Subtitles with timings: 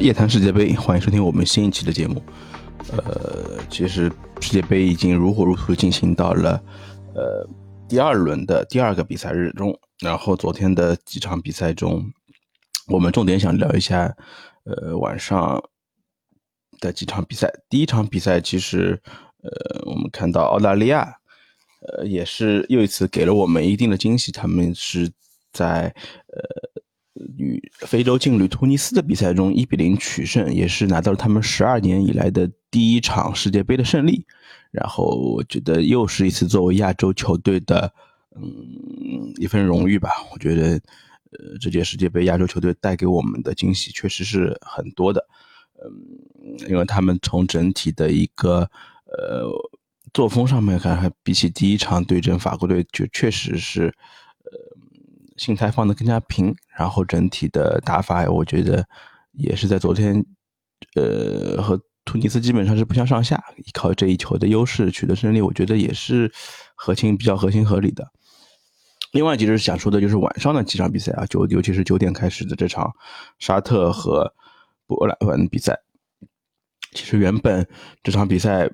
[0.00, 2.22] 夜谈世界杯，欢迎收听我们新一期的节目。
[2.92, 6.62] 呃，其实世界杯已经如火如荼进行到了
[7.14, 7.48] 呃
[7.88, 12.04] 第二轮的第二个比赛日中，然后昨天的几场比赛中，
[12.86, 14.14] 我们重点想聊一下
[14.64, 15.60] 呃晚上
[16.78, 17.52] 的几场比赛。
[17.68, 19.00] 第一场比赛其实
[19.42, 21.12] 呃我们看到澳大利亚
[21.80, 25.10] 呃也是又一次给了我们一定的惊喜，他们是
[25.52, 25.92] 在
[26.28, 26.77] 呃。
[27.36, 34.24] 与非洲劲旅突尼斯的比赛中，一比零取胜，也是拿到了他们十二年以来的第一场世界杯的胜利。
[34.70, 37.92] 然后我觉得又是一次作为亚洲球队的，
[38.36, 40.10] 嗯，一份荣誉吧。
[40.32, 40.72] 我觉得，
[41.30, 45.26] 呃，这届世界杯亚洲球队带给我们的惊喜确实是很多的。
[45.82, 48.68] 嗯，因为他们从整体的一个
[49.06, 49.48] 呃
[50.12, 53.94] 作风上面看，比起第一场对阵法国队，就确实是，
[55.38, 58.86] 心态放得更加平，然后整体的打法，我觉得
[59.32, 60.22] 也是在昨天，
[60.94, 66.30] 呃，和突尼斯基本上是不相上下，依靠这一球的优势取得胜利，我觉得也是
[66.74, 68.06] 合情比较合情合理的。
[69.12, 72.92] 另外，其实想说的就是晚上的几场比赛啊，就尤其是九点开始的这场
[73.38, 74.34] 沙特和
[74.86, 75.78] 波兰的比赛，
[76.92, 77.66] 其实原本
[78.02, 78.70] 这场比赛。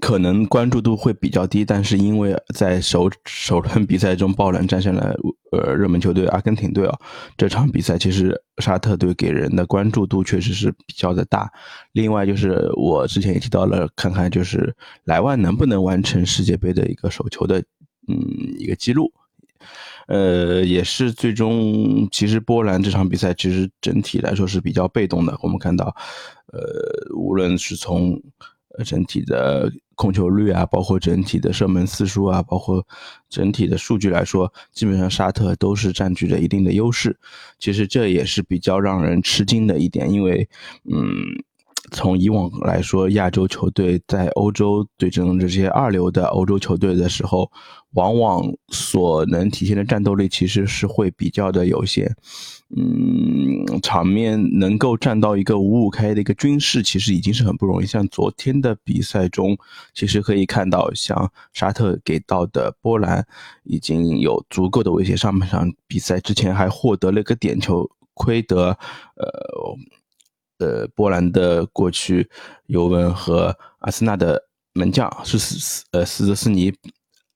[0.00, 5.16] 可能关注度会比较低，但是因为在首首轮比赛中爆冷战胜了
[5.50, 6.96] 呃热门球队阿根廷队啊，
[7.36, 11.50] 这场比赛其实沙特队给人的关注度确实是比较的大。
[11.90, 14.72] 另外就是我之前也提到了，看看就是
[15.04, 17.58] 莱万能不能完成世界杯的一个手球的
[18.06, 18.16] 嗯
[18.58, 19.12] 一个记录，
[20.06, 25.36] 呃也是最终其实波兰这场比赛其实整体来说是比较被动的。
[25.42, 25.92] 我们看到
[26.52, 26.60] 呃
[27.16, 28.22] 无论是从，
[28.84, 32.86] 整体的控球率啊，包括整体的射门次数啊，包括
[33.28, 37.18] 整体的数据来说，基本上沙特都是占据着一定的优势。
[37.58, 40.48] 其实这也是比较让人吃惊的一点，因为，
[40.84, 41.44] 嗯。
[41.92, 47.50] 从以往来说，亚洲球队在欧洲对阵这些二流的欧洲球队的时候，
[47.94, 52.14] 往往所能体现的战斗力其实是会比较的有限。
[52.76, 57.86] 嗯，场面能够站到一个五五开的一个均势，其实已经是很不容易。
[57.86, 59.56] 像昨天的比赛中，
[59.92, 63.26] 其实可以看到，像沙特给到的波兰
[63.64, 65.16] 已经有足够的威胁。
[65.16, 68.78] 上半场比赛之前还获得了一个点球，亏得
[69.16, 69.76] 呃。
[70.60, 72.28] 呃，波兰的过去
[72.66, 74.40] 尤文和阿森纳的
[74.74, 76.70] 门将是斯斯呃斯泽斯尼，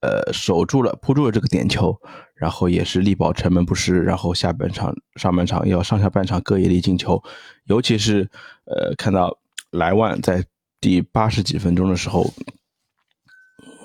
[0.02, 1.98] 呃守住了扑住了这个点球，
[2.34, 7.22] 然后也是力保城门不失，然后下半场上半场要上下半场各一粒进球，
[7.64, 8.30] 尤其是
[8.66, 9.38] 呃看到
[9.70, 10.44] 莱万在
[10.78, 12.30] 第八十几分钟的时候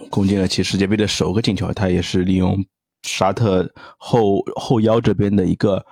[0.09, 2.66] 攻进了其世界杯的首个进球，他也是利用
[3.03, 5.85] 沙特后后腰这边的一个。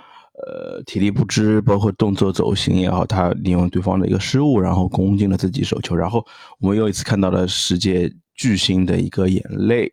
[0.46, 5.96] 呃，体力不支，包括动作走形也好，他利用对方的一个失误，然后攻进了自己手球。
[5.96, 6.24] 然后
[6.60, 9.92] 我们又一次看到了世界巨星的一个眼泪，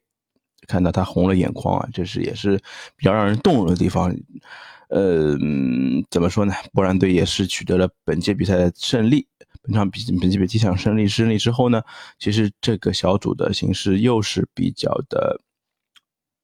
[0.67, 2.59] 看到他红了眼眶啊，这是也是
[2.95, 4.15] 比较让人动容的地方。
[4.91, 5.35] 呃，
[6.11, 6.53] 怎么说呢？
[6.73, 9.27] 波兰队也是取得了本届比赛的胜利，
[9.63, 11.83] 本场比本届比赛场胜利胜利之后呢，
[12.19, 15.41] 其实这个小组的形势又是比较的，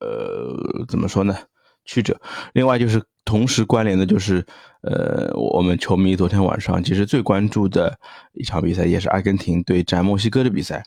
[0.00, 1.36] 呃，怎么说呢？
[1.84, 2.18] 曲折。
[2.54, 4.44] 另外就是同时关联的，就是
[4.82, 7.98] 呃，我们球迷昨天晚上其实最关注的
[8.32, 10.82] 一场比赛，也是阿根廷对战墨西哥的比赛。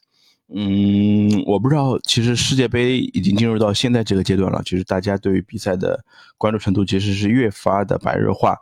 [0.53, 6.03] 嗯，我不知道，其实世界杯已经进入到现在这个阶段了，其实大家对于比赛的
[6.37, 8.57] 关注程度其实是越发的白热化。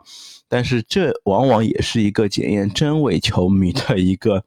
[0.48, 4.44] 但是这往往也是一个检验真伪球迷的一个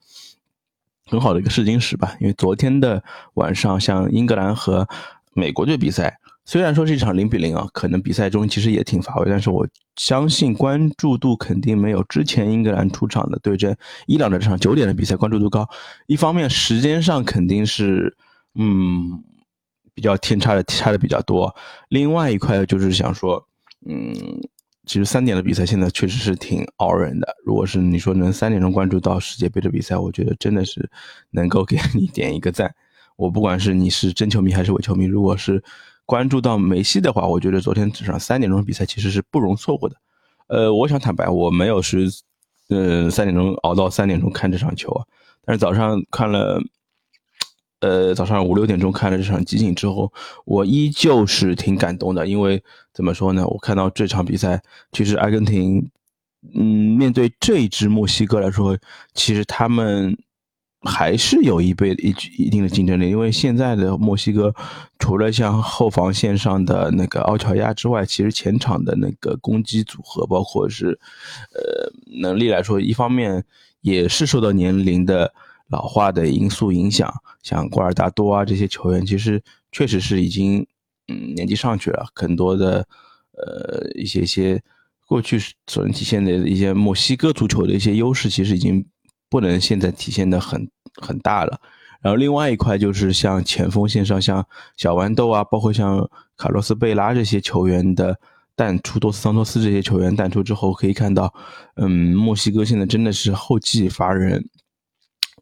[1.06, 2.16] 很好的一个试金石吧。
[2.22, 3.04] 因为昨天的
[3.34, 4.88] 晚上，像英格兰和
[5.34, 6.20] 美国队比赛。
[6.48, 13.76] 虽然说是一场零比零啊，可能比赛中其实也挺乏味，但是我相信关注度肯定没有之前英格兰出场的对阵
[14.06, 15.68] 伊朗的这场九点的比赛关注度高。
[16.06, 18.16] 一方面时间上肯定是，
[18.54, 19.24] 嗯，
[19.96, 21.54] 比较天差的差的比较多。
[21.90, 23.44] 另外一块就是想说，
[23.90, 24.14] 嗯，
[24.86, 27.28] 其实三点的比赛现在确实是挺熬人的。
[27.44, 30.88] 如果是你说能三点钟关注到世界杯的比赛，我觉得真的是
[31.32, 32.72] 能够给你点一个赞。
[33.16, 35.64] 我不管是你是真球迷还是伪球迷，如果是。
[36.06, 39.96] 关注到梅西的话，我觉得昨天这场三点钟比赛其实是不容错过的。
[40.48, 42.08] 呃，我想坦白，我没有是，
[42.70, 45.06] 呃，三点钟熬到三点钟看这场球啊。
[45.44, 46.62] 但是早上看了，
[47.80, 50.14] 呃，早上五六点钟看了这场集锦之后，
[50.46, 52.28] 我依旧是挺感动的。
[52.28, 52.64] 因为
[52.94, 53.46] 怎么说呢？
[53.48, 54.62] 我看到这场比赛，
[54.92, 55.90] 其实阿根廷，
[56.54, 56.64] 嗯，
[56.96, 58.78] 面对这一支墨西哥来说，
[59.16, 60.16] 其实他们
[60.86, 64.54] 还是有一倍一一定的竞争力，因为现在的墨西哥
[65.00, 71.00] 除了像后防线上的那个奥乔亚之外，其实前场的那个攻击组合，包括是
[71.54, 71.92] 呃
[72.22, 73.44] 能力来说，一方面
[73.82, 75.34] 也是受到年龄的
[75.70, 77.12] 老化的因素影响，
[77.42, 79.42] 像瓜尔达多啊这些球员，其实
[79.72, 80.66] 确实是已经
[81.08, 82.88] 嗯年纪上去了，很多的
[83.32, 84.62] 呃一些些
[85.08, 88.86] 过去所能体现的一些墨西哥足球的一些优势，其实已经
[89.36, 90.66] 不能现在体现的很。
[91.02, 91.60] 很大了，
[92.02, 94.48] 然后另外一块就是像前锋线上，像
[94.78, 98.18] 小豌豆啊，包括像卡洛斯贝拉这些球员的
[98.56, 101.34] 淡出，多斯桑托斯这些球员淡出之后，可以看到，
[101.76, 104.42] 嗯，墨西哥现在真的是后继乏人，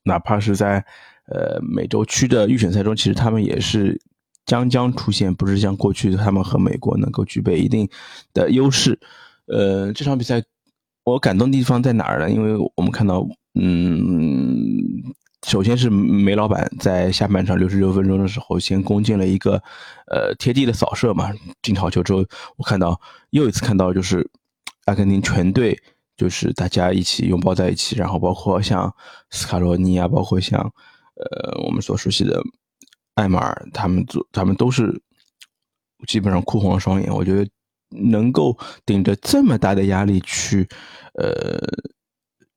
[0.05, 0.83] 哪怕是在
[1.27, 4.01] 呃美洲区的预选赛中，其实他们也是
[4.47, 7.87] 将将出现，不是像过去他们和美国能够具备一定
[8.33, 8.99] 的优势。
[9.45, 10.41] 呃，这场比赛
[11.03, 12.31] 我感动的地方在哪儿呢？
[12.31, 13.23] 因为我们看到，
[13.55, 15.13] 嗯。
[15.45, 19.61] 首先是梅老板在下半场六十六分钟的时候，先攻进了一个，
[20.07, 22.23] 呃，贴地的扫射嘛，进好球之后，
[22.55, 22.97] 我看到
[23.31, 24.25] 又一次看到就是
[24.85, 25.77] 阿根廷全队
[26.15, 28.95] 就是大家一起拥抱在一起，然后包括像
[29.31, 30.61] 斯卡罗尼啊，包括像
[31.15, 32.41] 呃我们所熟悉的
[33.15, 34.97] 艾马尔，他们做他们都是
[36.07, 37.13] 基本上哭红了双眼。
[37.13, 37.45] 我觉得
[37.89, 40.65] 能够顶着这么大的压力去，
[41.15, 41.59] 呃。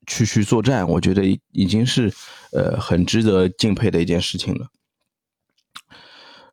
[0.06, 1.22] 去去作战，我觉得
[1.52, 2.12] 已经是
[2.52, 4.68] 呃很值得敬佩的一件事情了。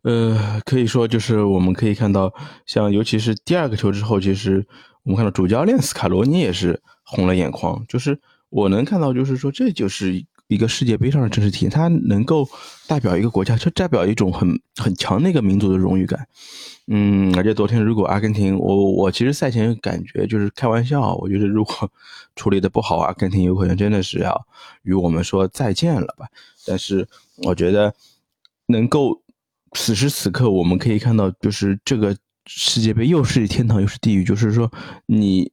[0.02, 2.34] 呃，可以说就是我们可以看到，
[2.66, 4.68] 像尤其是第二个球之后，其实
[5.04, 7.86] 我们看到主教练斯卡罗尼也是红了眼眶。
[7.88, 8.20] 就是
[8.54, 12.48] 我能看到，就是说这就是一个世界杯上的真实体验，它能够
[12.88, 16.28] 代表一个国家，就代表一种很很强的一个民族的荣誉感。
[16.86, 21.92] 嗯，而且昨天如果阿根廷，我我其实赛前感觉就是开玩笑，我觉得如果
[22.36, 24.46] 处理的不好，阿根廷有可能真的是要
[24.84, 26.28] 与我们说再见了吧。
[26.68, 27.08] 但是
[27.38, 27.92] 我觉得
[28.68, 29.20] 能够
[29.72, 32.16] 此时此刻，我们可以看到，就是这个
[32.46, 34.72] 世界杯又是天堂又是地狱，就是说
[35.08, 35.52] 你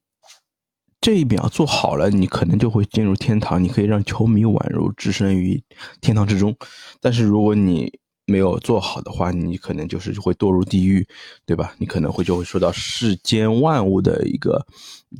[1.00, 5.62] 这一秒做好了，你可能就会进入天堂，你可以让球迷宛如置身于
[6.00, 6.54] 天堂之中。
[7.00, 11.08] 但是如果你没有做好的话，你可能就是会堕入地狱，
[11.46, 11.74] 对吧？
[11.78, 14.66] 你可能会就会受到世间万物的一个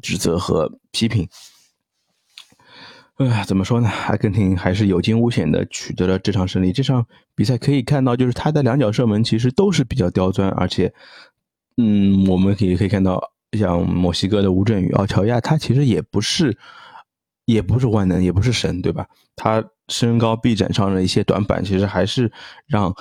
[0.03, 1.27] 指责和批评。
[3.17, 3.89] 哎，怎么说呢？
[3.89, 6.73] 阿根廷还是有惊无险的取得了这场胜利。
[6.73, 10.93] 这场比赛可以看到，就是他的两脚射门其实都是比较刁钻，而且，
[11.77, 16.57] 嗯，我们可以可以看到，像墨西哥的吴镇宇、奥乔亚，他其实也不是。
[17.47, 19.05] 也不是万能，也不是神，对吧？
[19.35, 22.31] 他身高臂展上的一些短板，其实还是
[22.69, 22.95] 让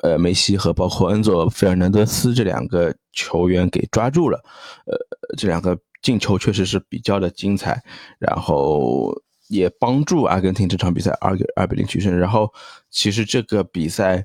[0.00, 4.38] 呃梅西和包括恩佐费尔南德斯这两个球员给抓住了。
[4.84, 4.96] 呃，
[5.36, 7.82] 这两个进球确实是比较的精彩，
[8.20, 9.12] 然后
[9.48, 12.16] 也帮助阿根廷这场比赛二二比零取胜。
[12.16, 12.52] 然后
[12.90, 14.24] 其实这个比赛，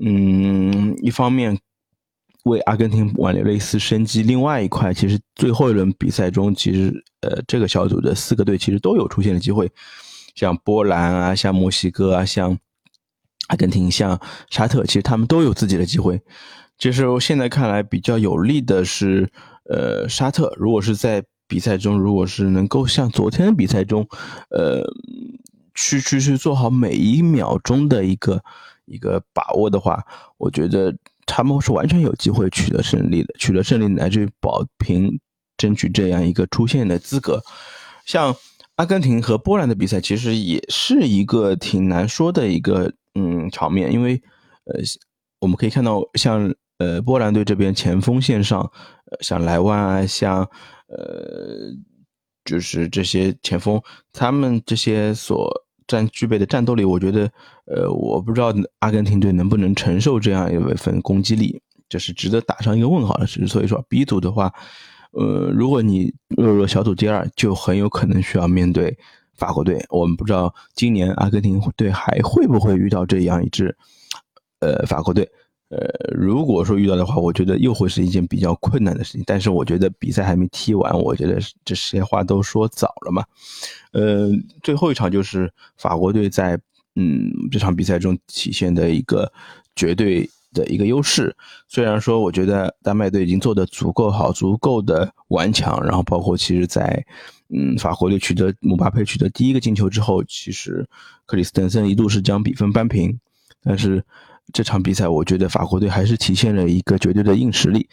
[0.00, 1.56] 嗯，一方面。
[2.44, 4.22] 为阿根廷挽留了一丝生机。
[4.22, 9.70] 另外一块，其实最后一轮比赛中，其实呃，这个小组的四个队其实都有出现的机会，
[10.34, 12.58] 像波兰啊，像墨西哥啊，像
[13.48, 16.20] 阿根廷，像沙特，其实他们都有自己的机会。
[16.78, 19.30] 其实现在看来比较有利的是，
[19.64, 20.54] 呃，沙特。
[20.56, 24.08] 如果是在比赛中，如果是能够像昨天的比赛中，
[24.48, 24.82] 呃，
[25.74, 28.42] 去去去做好每一秒钟的一个
[28.86, 30.02] 一个把握的话，
[30.38, 30.96] 我觉得。
[31.32, 35.20] 他们是完全有机会取得胜利的，取得胜利乃至于保平，
[35.56, 37.40] 争取这样一个出线的资格。
[38.04, 38.34] 像
[38.74, 44.20] 阿根廷和波兰的比赛，其实也是一个挺难说的一个嗯场面，因为
[44.64, 44.80] 呃，
[45.38, 50.42] 我们可以看到，像呃波兰队这边前锋线上，呃像莱万啊，像
[50.88, 51.72] 呃
[52.44, 53.80] 就是这些前锋，
[54.12, 55.48] 他们这些所。
[55.90, 57.28] 占具备的战斗力，我觉得，
[57.72, 63.46] 呃，我不知道阿根廷队能不能承受这样一份攻击力，这是值得打上一个问号的事。
[63.46, 64.52] 所以说，B 组的话，
[65.12, 68.98] 呃，如果你落入小组第二，就很有可能需要面对
[69.36, 69.80] 法国队。
[69.90, 73.76] 我们不知道今年阿根廷队还会不会遇到这样一支，
[74.58, 75.30] 呃，法国队。
[75.68, 75.78] 呃，
[76.12, 79.22] 如果说遇到的话，我觉得又会是一件比较困难的事情。
[79.24, 83.22] 但是我觉得比赛还没踢完，我觉得这些话都说早了嘛。
[83.92, 84.28] 呃，
[84.64, 86.58] 最后一场就是法国队在
[86.96, 89.32] 嗯这场比赛中体现的一个
[89.76, 91.34] 绝对的一个优势。
[91.68, 97.04] 虽然说我觉得丹麦队已经做得足够好，足够的顽强，然后包括其实在
[97.48, 100.88] 嗯法国队取得姆巴佩取得第一个进球之后，其实
[101.26, 103.18] 克里斯滕森一度是将比分扳平，
[103.62, 104.04] 但是。
[104.52, 107.88] 这场比赛，我觉得法国队还是体现了一个绝对的硬实力。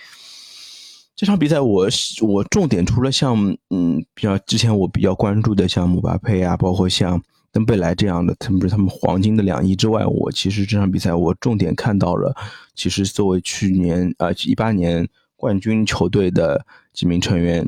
[1.15, 1.87] 这场比赛，我
[2.23, 7.21] 我重点除了像嗯，比较之前我比较关注的像姆巴佩啊，包括像。
[7.57, 12.35] 登贝莱这样的，他们不是他们黄金的两翼之外，我其实这场比赛我重点看到了，
[12.75, 17.67] 其实作为去年呃一八年冠军球队的几名成员，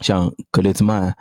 [0.00, 1.16] 像格列兹曼，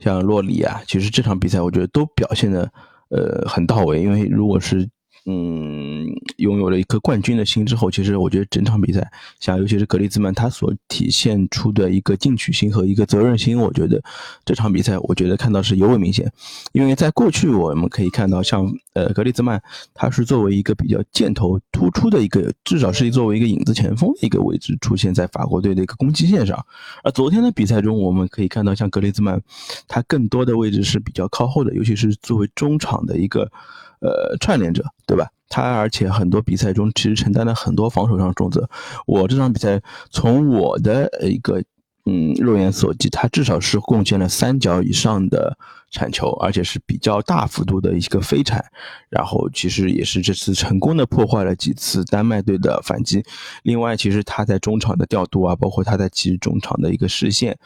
[0.00, 2.72] 像洛里啊，其实这场比赛我觉得都表现的
[3.10, 4.90] 呃很到位，因为如果是。
[5.26, 6.06] 嗯，
[6.38, 9.06] 拥有了一颗冠军的心之后，其实我觉得整场比赛，
[9.38, 14.02] 像尤其是格里兹曼他所体现出的一个进取心和一个责任心，我觉得
[14.46, 16.32] 这场比赛我觉得看到是尤为明显。
[16.72, 19.62] 因为在过去我们可以看到，像呃格里兹曼
[19.92, 26.64] 他是作为一个比较箭头突出的一个，至少是作为一个影子前锋的一个位置出现在法国队的一个攻击线上。
[27.04, 29.38] 而昨天的比赛中，我们可以看到像格里兹曼，
[29.86, 33.52] 他更多的位置是比较靠后的，尤其是作为中场的一个。
[34.00, 35.28] 呃，串联者，对吧？
[35.48, 38.68] 他而且很多比赛中其实承担了很多防守上的重责。
[39.04, 39.80] 我这场比赛
[40.10, 41.60] 从我的一个
[42.06, 45.58] 嗯肉眼所及，他至少是贡献了三脚以上的
[45.90, 48.64] 铲球，而且是比较大幅度的一个飞铲。
[49.08, 53.24] 然后其实也是这次成功的破坏了几次丹麦队的反击。
[53.64, 57.58] 另外，其实他在中场的调度啊，包括他在其实中场的一个视线。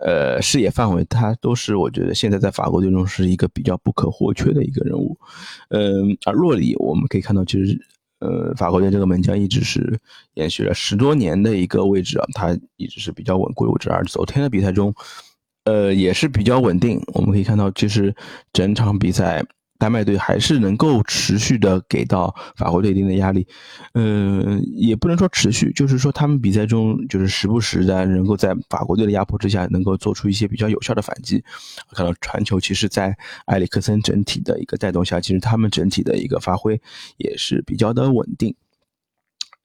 [0.00, 5.16] 呃，视野范围，他都是我觉得现在在法国队中是一个比较不可或缺的一个人物。
[5.68, 7.78] 嗯，而洛里，我们可以看到，其实，
[8.20, 9.98] 呃，法国队这个门将一直是
[10.34, 13.90] 延续了十多年的一个位置啊，他一直是比较稳固的位置。
[13.90, 14.94] 而昨天的比赛中，
[15.64, 17.00] 呃，也是比较稳定。
[17.14, 18.14] 我们可以看到，其实
[18.52, 19.44] 整场比赛。
[19.80, 23.46] 丹麦队还是能够持续的给到法国队一定的压力，
[23.94, 31.42] 嗯，也不能说持续，就是说他们比赛中就是时不时的能够在法国队的压迫之下，能够做出一些比较有效的反击。
[31.92, 36.78] 看到传球，其实，在埃里克森整体的一个带动下，其实他们整体的一个发挥
[37.16, 38.54] 也是比较的稳定。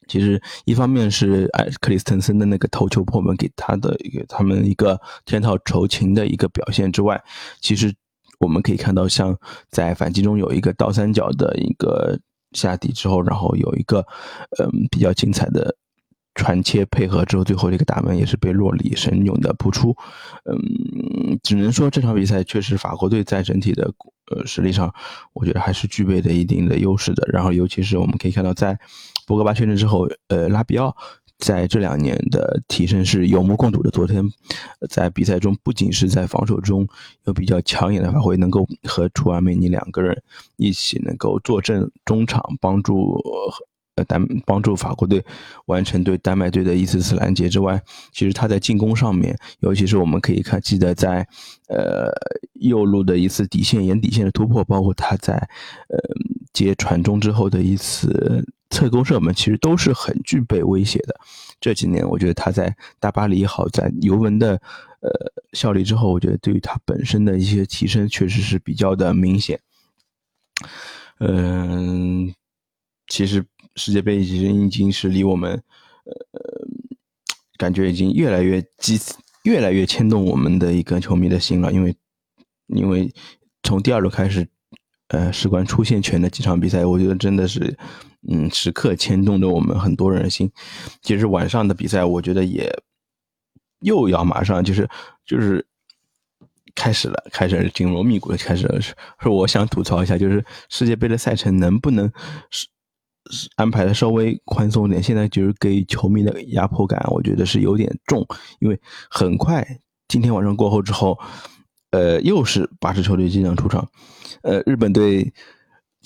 [0.08, 7.22] 其实一方面是埃克里斯滕森的那个头球破门给他的一个他们一个天套酬勤的一个表现之外，
[7.60, 7.94] 其实。
[8.40, 9.38] 我们可以看到，像
[9.70, 12.20] 在反击中有一个倒三角的一个
[12.52, 14.06] 下底之后，然后有一个
[14.60, 15.76] 嗯比较精彩的
[16.36, 19.96] 传切配合之后，最后这个打门也是被洛里神勇的扑出。
[20.44, 23.92] 嗯，只能说这场比赛确实法国队在整体的
[24.32, 24.94] 呃实力上，
[25.34, 27.28] 我觉得还是具备的一定的优势的。
[27.32, 28.78] 然后尤其是我们可以看到，在
[29.26, 30.96] 博格巴确认之后，呃，拉比奥。
[31.38, 33.92] 在这两年的提升是有目共睹的。
[33.92, 34.24] 昨天
[34.90, 36.88] 在比赛中，不仅是在防守中
[37.26, 40.24] 有比较抢眼的发挥，能够和楚阿梅尼两个人
[40.56, 43.20] 一起能够坐镇中场，帮助
[43.96, 45.24] 呃丹帮助法国队
[45.66, 47.82] 完成对丹麦队的一次次拦截之外，
[48.14, 51.28] 其实他在进攻上面，尤其是我们可以看，记得在
[51.68, 52.10] 呃
[52.54, 56.00] 右路的一次底线沿底线的突破，包括他在呃
[56.54, 58.46] 接传中之后的一次。
[58.76, 61.16] 侧攻射门其实都是很具备威胁的。
[61.62, 64.62] 这几年，我觉得他在大巴黎也好，在尤文的
[65.00, 65.10] 呃
[65.54, 69.58] 效力之后，我觉得对于他本身的一些提升确实是比较的明显。
[71.20, 72.34] 嗯，
[73.08, 73.46] 其实
[73.78, 75.54] 世界杯已经已经是离我们
[76.04, 76.68] 呃
[77.58, 79.00] 感觉已经越来越激，
[79.44, 81.72] 越来越牵动我们的一个球迷的心了。
[81.72, 81.96] 因为
[82.68, 83.10] 因为
[83.64, 84.46] 从第二轮开始，
[85.10, 87.78] 呃，事关出线权的几场比赛，我觉得真的是。
[88.28, 90.52] 嗯，时刻牵动着我们很多人的心。
[91.04, 92.76] 其实晚上的比赛，我觉得也
[93.82, 94.90] 又要马上就是
[95.28, 95.64] 就是
[96.74, 98.82] 开始了，开始紧锣密鼓的开始了。
[98.82, 98.96] 是，
[99.30, 102.12] 我想吐槽一下，就是世界杯的赛程能不能
[102.50, 102.66] 是
[103.30, 105.04] 是安排的稍微宽松一点？
[105.04, 108.26] 现在就是给球迷的压迫感，我觉得是有点重，
[108.60, 109.64] 因为很快
[110.08, 111.20] 今天晚上过后之后，
[111.92, 113.88] 呃，又是八支球队即将出场，
[114.46, 115.34] 呃，日本队。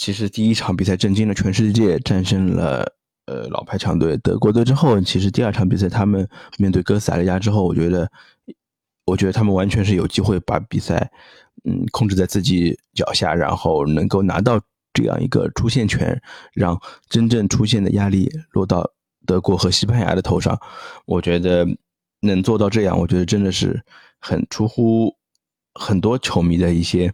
[0.01, 2.89] 其实第一场比赛震惊了全世界，战胜了
[3.25, 6.25] 呃老牌强队德国队之后，其实第二场比赛他们
[6.58, 8.10] 面对哥斯达黎加之后，我觉得，
[9.03, 11.12] 我觉得他们完全是有机会把比赛
[11.65, 14.58] 嗯控制在自己脚下，然后能够拿到
[14.93, 16.17] 这样一个出线权，
[16.53, 16.79] 让
[17.10, 18.89] 真正出线的压力落到
[19.25, 20.58] 德国和西班牙的头上。
[21.05, 21.67] 我觉得
[22.22, 23.84] 能做到这样，我觉得真的是
[24.17, 25.13] 很出乎
[25.74, 27.13] 很多球迷的一些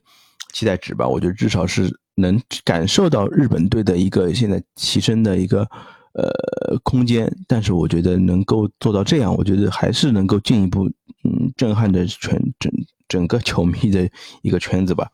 [0.55, 1.07] 期待值吧。
[1.07, 1.93] 我觉得至少是。
[2.17, 5.67] 能感受到日本队的一个现在提升的一个
[6.13, 10.85] 呃空间，但是我觉得能够做到这样，我觉得还是能够进一步
[11.25, 12.71] 嗯震撼着全整
[13.09, 14.09] 整个球迷的
[14.43, 15.11] 一个圈子吧。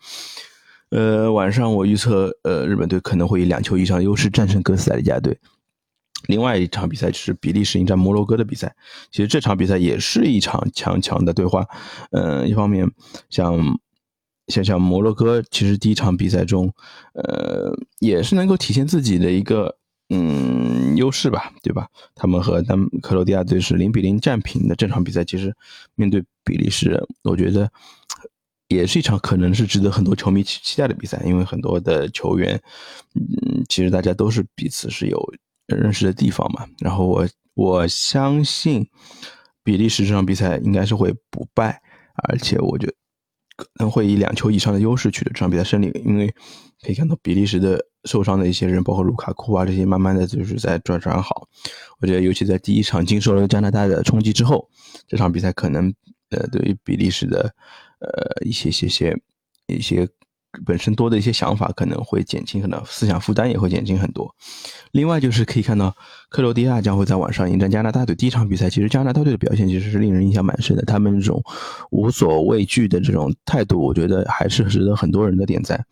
[0.92, 5.36] 呃，晚上我预测呃日本队可能会以两球以上优势战胜哥斯达黎加队。
[6.28, 8.76] 另外一场比赛是比利时迎战摩洛哥的比赛，
[9.10, 11.66] 其实这场比赛也是一场强强的对话。
[12.12, 12.88] 嗯，一方面
[13.32, 13.80] 像。
[14.48, 16.74] 想想摩洛哥，其实第一场比赛中，
[17.14, 19.78] 呃，也是能够体现自己的一个
[20.10, 21.88] 嗯优势吧，对吧？
[22.16, 25.56] 他们和咱克罗地亚队是零比零战平的这场比赛，其实
[25.96, 27.72] 面对比利时，我觉得
[28.68, 32.62] 也是一场可能是值得很多球迷期期待的比赛，因为很多的球员，
[33.16, 35.34] 嗯，其实大家都是彼此是有
[35.68, 36.66] 认识的地方嘛。
[36.80, 38.86] 然后我我相信
[39.64, 41.82] 比利时这场比赛应该是会不败，
[42.28, 42.94] 而且我觉得
[43.64, 46.28] 可能会以两球以上的优势取得这场比赛胜利，因为
[46.82, 51.48] 可以看到比利时的受伤的一些人，包括卢卡库啊这些，慢慢的就是在转转好。
[52.00, 54.70] 我觉得尤其在第一场经受了加拿大的冲击之后，
[55.08, 55.94] 这场比赛可能
[56.30, 57.54] 呃对于比利时的。
[58.04, 59.16] 呃，一些些些
[59.68, 60.10] 一些
[60.66, 64.34] 本身多的一些想法可能会减轻，可能思想负担也会减轻很多。
[64.92, 65.96] 另外就是可以看到，
[66.30, 68.16] 克罗地亚将会在晚上迎战加拿大队。
[68.16, 71.42] 第一场比赛，其实加拿大队的表现其实是令人印象蛮深的，他们这种
[71.92, 75.86] 无所畏惧的这种态度，我觉得还是值得很多人的点赞。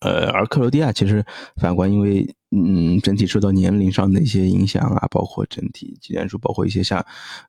[0.00, 1.24] 呃，而克罗地亚其实
[1.56, 6.98] 反观，因为嗯，整体受到年龄上的一些影响啊，包括整体技战术，包括一些像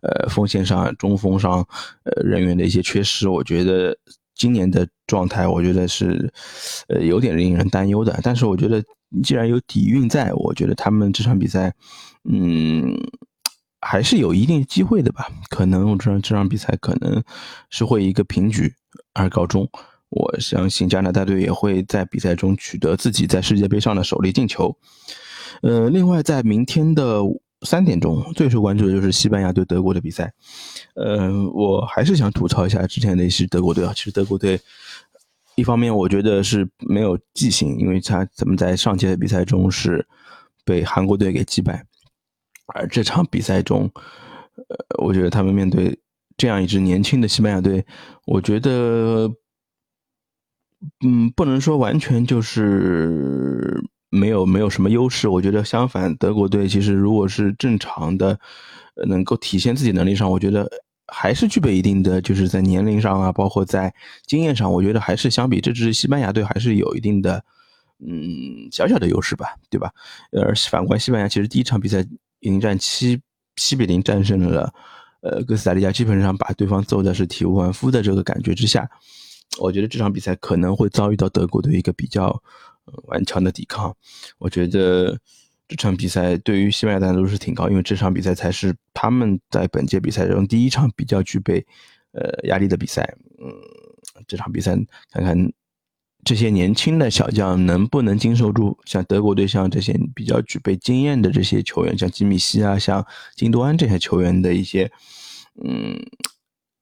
[0.02, 1.68] 呃锋线上、中锋上
[2.04, 3.98] 呃人员的一些缺失，我觉得
[4.36, 6.34] 今年的状态，我觉得是
[6.88, 8.20] 呃有点令人担忧的。
[8.24, 8.84] 但是我觉得
[9.22, 11.72] 既然有底蕴在，我觉得他们这场比赛
[12.28, 12.98] 嗯
[13.80, 15.28] 还是有一定机会的吧。
[15.50, 17.24] 可能我知道这场比赛可能
[17.70, 18.74] 是会一个平局
[19.14, 19.70] 而告终。
[20.10, 24.76] 我相信加拿大队也会在比赛中取得自己在世界杯上的首粒进球。
[25.62, 27.22] 呃，另外在明天的
[27.64, 30.32] 三点钟，最受关注的就是西班牙对德国的比赛。
[30.96, 34.60] 呃，我还是想吐槽一下之前的一些德国队啊，其实德国队
[35.56, 40.06] 一方面我觉得是没有记性，因为他怎么在上届的比赛中是
[40.64, 41.86] 被韩国队给击败，
[42.68, 43.90] 而这场比赛中，
[44.56, 46.00] 呃，我觉得他们面对
[46.38, 47.86] 这样一支年轻的西班牙队，
[48.26, 49.32] 我觉得。
[51.00, 53.82] 嗯，不能说完全就是
[54.14, 55.28] 没有没有什么优势。
[55.28, 58.40] 我觉得相反，德国队其实如果是正常的，
[59.08, 60.70] 能够体现自己能力上，我觉得
[61.08, 63.92] 还是具备一定的，就是在年龄上啊，包括在
[64.28, 67.44] 经验上，我觉得还是相比这支西班牙队还是有一定的，
[68.06, 69.92] 嗯，小小的优势吧，对吧？
[70.32, 72.06] 而反观西班牙，其实第一场比赛
[72.42, 73.20] 迎战七
[73.56, 74.72] 七比零战胜了，
[75.22, 78.88] 呃，哥斯达黎加，基本上把对方揍的是体无完肤的这个感觉之下。
[79.60, 82.42] 我觉得这场比赛可能会遭遇到德国队一个比较
[83.06, 83.96] 顽强的抵抗。
[84.38, 85.18] 我觉得
[85.68, 91.66] 这场比赛对于西班牙难度是挺高，因为这场比赛才是他们在本届比赛中第一场比较具备
[92.12, 93.16] 呃压力的比赛。
[93.40, 93.52] 嗯，
[94.28, 94.76] 这场比赛
[95.12, 95.52] 看看
[96.24, 104.92] 这些年轻的小将能不能经受住像德国队像这些比较具备经验的这些球员，像吉米西啊、像金多安这些球员的一些
[105.64, 106.00] 嗯。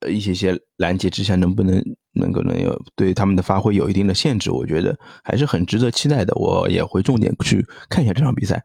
[0.10, 1.84] 一些些拦截之下，能不能
[2.14, 4.50] 能够能有对他们的发挥有一定的限制？
[4.52, 6.34] 我觉得还是很值得期待的。
[6.36, 8.64] 我也会重点去看一下这场比赛。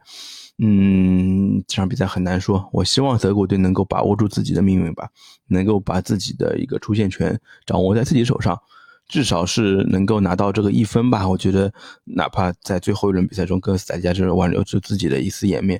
[0.59, 2.67] 嗯，这场比赛很难说。
[2.73, 5.07] 我希望德国队能够把握住自己的命运吧，
[5.49, 8.59] 能够把自己的一个出线权掌握在自己手上，
[9.07, 11.29] 至少是能够拿到这个一分吧。
[11.29, 11.71] 我觉得，
[12.05, 15.79] 哪怕在最后一轮比赛中，哥斯达加就是挽留住自己的一丝颜面，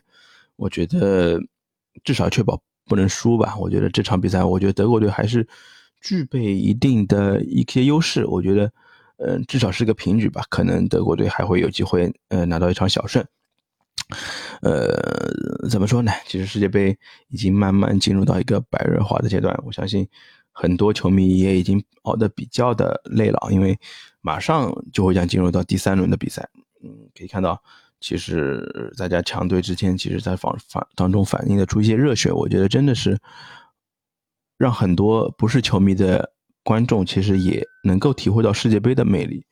[0.58, 1.42] 我觉得
[2.04, 2.62] 至少确保。
[2.88, 3.56] 不能输吧？
[3.58, 5.48] 我觉得这场比赛，我觉得德国队还是
[6.02, 8.26] 具备一定的一些优势。
[8.26, 8.72] 我觉得，
[9.18, 10.44] 嗯，至少是个平局吧。
[10.50, 13.24] 可能德国队还会有机会，呃，拿到一场小胜。
[14.62, 16.12] 呃，怎么说呢？
[16.26, 16.98] 其实世界杯
[17.28, 19.58] 已经慢慢进入到一个白热化的阶段。
[19.66, 20.08] 我相信
[20.52, 23.78] 很多球迷也已经熬得比较的累了，因为
[24.22, 26.48] 马上就会将进入到第三轮的比赛。
[26.82, 27.62] 嗯，可以看到。
[28.00, 33.18] 其实大家强队之间，其实在反反当中反映的出一些热血，我觉得真的是
[34.58, 36.32] 让很多不是球迷的
[36.64, 39.46] 观众，其实也能够体会到世界杯的魅力。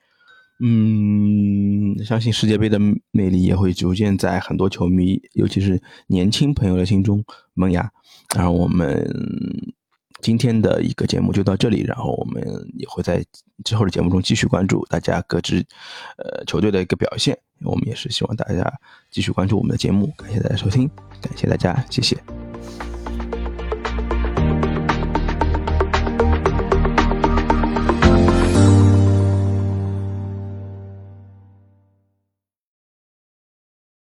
[0.63, 2.79] 嗯，相信世界杯的
[3.12, 7.23] 魅力也会逐渐在很多球迷，尤其是年轻朋友的心中
[7.55, 7.91] 萌芽。
[8.36, 9.05] 然后我们
[10.26, 12.42] 今天的一个节目就到这里，然后我们
[12.80, 13.24] 也会在
[13.64, 15.64] 之后的节目中继续关注大家各支
[16.18, 17.38] 呃球队的一个表现。
[17.62, 18.74] 我们也是希望大家
[19.12, 20.90] 继续关注我们的节目，感谢大家收听，
[21.22, 22.18] 感谢大家，谢谢。